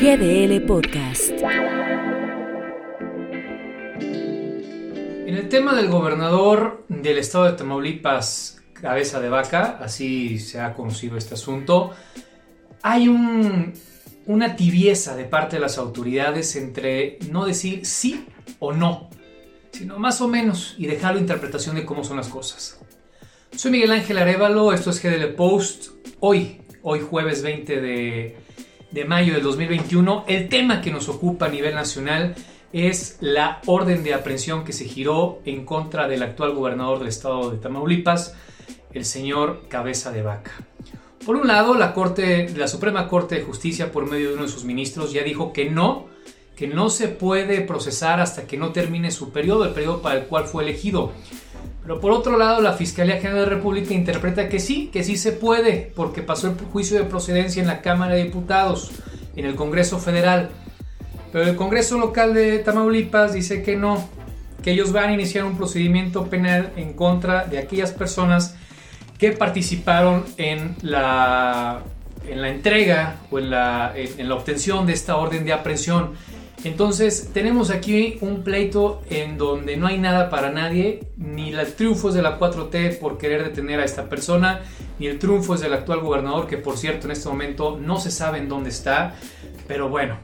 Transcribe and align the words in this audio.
GDL 0.00 0.62
Podcast. 0.62 1.30
En 4.00 5.34
el 5.34 5.50
tema 5.50 5.74
del 5.74 5.88
gobernador 5.88 6.86
del 6.88 7.18
estado 7.18 7.44
de 7.44 7.52
Tamaulipas, 7.52 8.62
cabeza 8.72 9.20
de 9.20 9.28
vaca, 9.28 9.78
así 9.82 10.38
se 10.38 10.58
ha 10.58 10.72
conocido 10.72 11.18
este 11.18 11.34
asunto, 11.34 11.90
hay 12.80 13.08
un, 13.08 13.74
una 14.24 14.56
tibieza 14.56 15.14
de 15.16 15.24
parte 15.24 15.56
de 15.56 15.60
las 15.60 15.76
autoridades 15.76 16.56
entre 16.56 17.18
no 17.30 17.44
decir 17.44 17.84
sí 17.84 18.24
o 18.58 18.72
no, 18.72 19.10
sino 19.70 19.98
más 19.98 20.22
o 20.22 20.28
menos 20.28 20.76
y 20.78 20.86
dejar 20.86 21.16
la 21.16 21.20
interpretación 21.20 21.76
de 21.76 21.84
cómo 21.84 22.04
son 22.04 22.16
las 22.16 22.28
cosas. 22.28 22.80
Soy 23.54 23.70
Miguel 23.70 23.90
Ángel 23.90 24.16
Arevalo, 24.16 24.72
esto 24.72 24.88
es 24.88 25.02
GDL 25.02 25.34
Post. 25.34 25.88
Hoy, 26.20 26.62
hoy 26.82 27.00
jueves 27.00 27.42
20 27.42 27.80
de, 27.82 28.36
de 28.90 29.04
mayo 29.04 29.34
del 29.34 29.42
2021, 29.42 30.24
el 30.26 30.48
tema 30.48 30.80
que 30.80 30.90
nos 30.90 31.08
ocupa 31.08 31.46
a 31.46 31.48
nivel 31.48 31.74
nacional 31.74 32.34
es 32.72 33.18
la 33.20 33.60
orden 33.66 34.02
de 34.02 34.14
aprehensión 34.14 34.64
que 34.64 34.72
se 34.72 34.84
giró 34.84 35.40
en 35.44 35.64
contra 35.64 36.08
del 36.08 36.22
actual 36.22 36.54
gobernador 36.54 36.98
del 36.98 37.08
estado 37.08 37.50
de 37.50 37.58
Tamaulipas, 37.58 38.34
el 38.92 39.04
señor 39.04 39.62
Cabeza 39.68 40.10
de 40.10 40.22
Vaca. 40.22 40.52
Por 41.24 41.36
un 41.36 41.46
lado, 41.46 41.74
la, 41.74 41.92
Corte, 41.92 42.48
la 42.56 42.66
Suprema 42.66 43.08
Corte 43.08 43.36
de 43.36 43.42
Justicia, 43.42 43.92
por 43.92 44.08
medio 44.08 44.30
de 44.30 44.34
uno 44.34 44.44
de 44.44 44.48
sus 44.48 44.64
ministros, 44.64 45.12
ya 45.12 45.22
dijo 45.22 45.52
que 45.52 45.68
no, 45.68 46.06
que 46.56 46.66
no 46.66 46.90
se 46.90 47.08
puede 47.08 47.60
procesar 47.60 48.20
hasta 48.20 48.46
que 48.46 48.56
no 48.56 48.72
termine 48.72 49.10
su 49.10 49.30
periodo, 49.30 49.64
el 49.64 49.72
periodo 49.72 50.02
para 50.02 50.20
el 50.20 50.26
cual 50.26 50.44
fue 50.44 50.64
elegido. 50.64 51.12
Pero 51.90 52.00
por 52.00 52.12
otro 52.12 52.38
lado, 52.38 52.60
la 52.60 52.74
Fiscalía 52.74 53.16
General 53.16 53.34
de 53.34 53.42
la 53.46 53.56
República 53.56 53.92
interpreta 53.92 54.48
que 54.48 54.60
sí, 54.60 54.90
que 54.92 55.02
sí 55.02 55.16
se 55.16 55.32
puede, 55.32 55.90
porque 55.96 56.22
pasó 56.22 56.46
el 56.46 56.54
juicio 56.54 56.96
de 56.96 57.02
procedencia 57.02 57.60
en 57.60 57.66
la 57.66 57.82
Cámara 57.82 58.14
de 58.14 58.22
Diputados, 58.22 58.92
en 59.34 59.44
el 59.44 59.56
Congreso 59.56 59.98
Federal. 59.98 60.50
Pero 61.32 61.48
el 61.50 61.56
Congreso 61.56 61.98
local 61.98 62.32
de 62.32 62.60
Tamaulipas 62.60 63.32
dice 63.32 63.64
que 63.64 63.74
no, 63.74 64.08
que 64.62 64.70
ellos 64.70 64.92
van 64.92 65.10
a 65.10 65.14
iniciar 65.14 65.44
un 65.44 65.56
procedimiento 65.56 66.26
penal 66.26 66.70
en 66.76 66.92
contra 66.92 67.46
de 67.46 67.58
aquellas 67.58 67.90
personas 67.90 68.54
que 69.18 69.32
participaron 69.32 70.24
en 70.36 70.76
la, 70.82 71.80
en 72.28 72.40
la 72.40 72.50
entrega 72.50 73.16
o 73.32 73.40
en 73.40 73.50
la, 73.50 73.94
en 73.96 74.28
la 74.28 74.36
obtención 74.36 74.86
de 74.86 74.92
esta 74.92 75.16
orden 75.16 75.44
de 75.44 75.54
aprehensión. 75.54 76.12
Entonces 76.62 77.30
tenemos 77.32 77.70
aquí 77.70 78.18
un 78.20 78.42
pleito 78.42 79.02
en 79.08 79.38
donde 79.38 79.78
no 79.78 79.86
hay 79.86 79.98
nada 79.98 80.28
para 80.28 80.50
nadie, 80.50 81.06
ni 81.16 81.54
el 81.54 81.72
triunfo 81.74 82.10
es 82.10 82.14
de 82.14 82.22
la 82.22 82.38
4T 82.38 82.98
por 82.98 83.16
querer 83.16 83.44
detener 83.44 83.80
a 83.80 83.84
esta 83.84 84.10
persona, 84.10 84.60
ni 84.98 85.06
el 85.06 85.18
triunfo 85.18 85.54
es 85.54 85.62
del 85.62 85.72
actual 85.72 86.00
gobernador, 86.00 86.46
que 86.46 86.58
por 86.58 86.76
cierto 86.76 87.06
en 87.06 87.12
este 87.12 87.28
momento 87.30 87.78
no 87.80 87.98
se 87.98 88.10
sabe 88.10 88.38
en 88.38 88.48
dónde 88.50 88.68
está, 88.68 89.14
pero 89.66 89.88
bueno, 89.88 90.18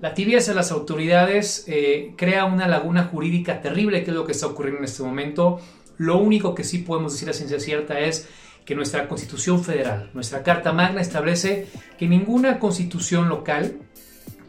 la 0.00 0.12
tibieza 0.12 0.50
de 0.50 0.56
las 0.56 0.72
autoridades 0.72 1.64
eh, 1.68 2.12
crea 2.16 2.46
una 2.46 2.66
laguna 2.66 3.04
jurídica 3.04 3.62
terrible, 3.62 4.02
que 4.02 4.10
es 4.10 4.16
lo 4.16 4.26
que 4.26 4.32
está 4.32 4.46
ocurriendo 4.46 4.80
en 4.80 4.84
este 4.84 5.02
momento. 5.02 5.60
Lo 5.96 6.18
único 6.18 6.54
que 6.54 6.64
sí 6.64 6.78
podemos 6.78 7.12
decir 7.12 7.30
a 7.30 7.32
ciencia 7.32 7.60
cierta 7.60 8.00
es 8.00 8.28
que 8.66 8.74
nuestra 8.74 9.08
constitución 9.08 9.64
federal, 9.64 10.10
nuestra 10.12 10.42
Carta 10.42 10.72
Magna 10.72 11.00
establece 11.00 11.68
que 11.96 12.08
ninguna 12.08 12.58
constitución 12.58 13.28
local 13.28 13.78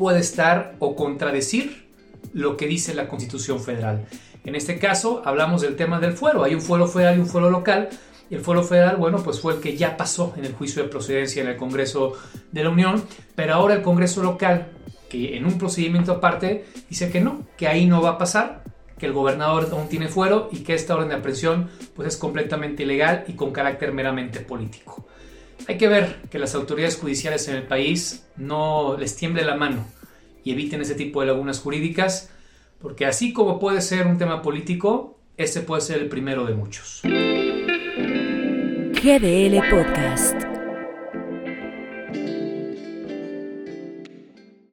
puede 0.00 0.20
estar 0.20 0.76
o 0.78 0.96
contradecir 0.96 1.86
lo 2.32 2.56
que 2.56 2.66
dice 2.66 2.94
la 2.94 3.06
Constitución 3.06 3.60
Federal. 3.60 4.06
En 4.46 4.54
este 4.54 4.78
caso 4.78 5.20
hablamos 5.26 5.60
del 5.60 5.76
tema 5.76 6.00
del 6.00 6.14
fuero. 6.14 6.42
Hay 6.42 6.54
un 6.54 6.62
fuero 6.62 6.88
federal 6.88 7.18
y 7.18 7.20
un 7.20 7.26
fuero 7.26 7.50
local. 7.50 7.90
El 8.30 8.40
fuero 8.40 8.62
federal, 8.62 8.96
bueno, 8.96 9.22
pues 9.22 9.40
fue 9.40 9.52
el 9.52 9.60
que 9.60 9.76
ya 9.76 9.98
pasó 9.98 10.32
en 10.38 10.46
el 10.46 10.54
juicio 10.54 10.82
de 10.82 10.88
procedencia 10.88 11.42
en 11.42 11.50
el 11.50 11.58
Congreso 11.58 12.14
de 12.50 12.64
la 12.64 12.70
Unión, 12.70 13.04
pero 13.34 13.52
ahora 13.52 13.74
el 13.74 13.82
Congreso 13.82 14.22
local, 14.22 14.68
que 15.10 15.36
en 15.36 15.44
un 15.44 15.58
procedimiento 15.58 16.12
aparte, 16.12 16.64
dice 16.88 17.10
que 17.10 17.20
no, 17.20 17.42
que 17.58 17.68
ahí 17.68 17.84
no 17.84 18.00
va 18.00 18.12
a 18.12 18.18
pasar, 18.18 18.64
que 18.96 19.04
el 19.04 19.12
gobernador 19.12 19.68
aún 19.70 19.90
tiene 19.90 20.08
fuero 20.08 20.48
y 20.50 20.60
que 20.60 20.72
esta 20.72 20.94
orden 20.94 21.10
de 21.10 21.16
aprehensión 21.16 21.68
pues 21.94 22.08
es 22.08 22.16
completamente 22.16 22.84
ilegal 22.84 23.24
y 23.28 23.34
con 23.34 23.52
carácter 23.52 23.92
meramente 23.92 24.40
político. 24.40 25.04
Hay 25.66 25.78
que 25.78 25.88
ver 25.88 26.16
que 26.30 26.38
las 26.38 26.54
autoridades 26.54 26.96
judiciales 26.96 27.48
en 27.48 27.56
el 27.56 27.62
país 27.64 28.24
no 28.36 28.96
les 28.98 29.16
tiemble 29.16 29.44
la 29.44 29.56
mano 29.56 29.86
y 30.44 30.52
eviten 30.52 30.80
ese 30.80 30.94
tipo 30.94 31.20
de 31.20 31.28
lagunas 31.28 31.60
jurídicas, 31.60 32.30
porque 32.80 33.06
así 33.06 33.32
como 33.32 33.58
puede 33.58 33.80
ser 33.80 34.06
un 34.06 34.18
tema 34.18 34.42
político, 34.42 35.18
este 35.36 35.60
puede 35.60 35.82
ser 35.82 35.98
el 35.98 36.08
primero 36.08 36.44
de 36.44 36.54
muchos. 36.54 37.00
GDL 39.02 39.60
Podcast. 39.70 40.49